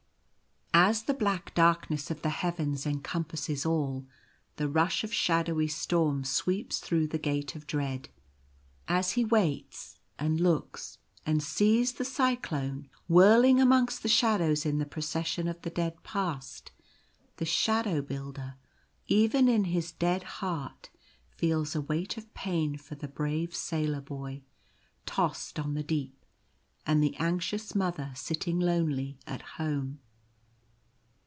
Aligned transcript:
86 0.73 1.01
The 1.03 1.13
Castaway. 1.13 1.13
As 1.13 1.17
the 1.17 1.19
black 1.19 1.53
darkness 1.53 2.11
of 2.11 2.21
the 2.21 2.29
heavens 2.29 2.85
encompasses 2.85 3.65
all, 3.65 4.07
the 4.55 4.69
rush 4.69 5.03
of 5.03 5.13
shadowy 5.13 5.67
storm 5.67 6.23
sweeps 6.23 6.79
through 6.79 7.07
the 7.07 7.17
Gate 7.19 7.55
of 7.55 7.67
Dread. 7.67 8.09
As 8.87 9.11
he 9.11 9.23
waits 9.23 9.99
and 10.17 10.39
looks 10.39 10.97
and 11.25 11.43
sees 11.43 11.93
the 11.93 12.05
cyclone 12.05 12.89
whirling 13.09 13.59
amongst 13.61 14.01
the 14.01 14.07
shadows 14.09 14.65
in 14.65 14.79
the 14.79 14.85
Procession 14.85 15.47
of 15.47 15.61
the 15.61 15.69
Dead 15.69 16.01
Past, 16.03 16.71
the 17.37 17.45
Shadow 17.45 18.01
Builder, 18.01 18.55
even 19.07 19.47
in 19.49 19.65
his 19.65 19.91
dead 19.91 20.23
heart, 20.23 20.89
feels 21.29 21.75
a 21.75 21.81
weight 21.81 22.17
of 22.17 22.33
pain 22.33 22.77
for 22.77 22.95
the 22.95 23.09
brave 23.09 23.53
Sailor 23.53 24.01
Boy 24.01 24.41
tossed 25.05 25.59
on 25.59 25.73
the 25.73 25.83
deep, 25.83 26.25
and 26.87 27.03
the 27.03 27.15
anxious 27.17 27.75
Mother 27.75 28.11
sitting 28.15 28.59
lonely 28.59 29.19
at 29.27 29.41
home. 29.57 29.99